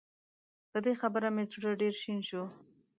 [0.71, 2.43] په دې خبره مې زړه ډېر شين شو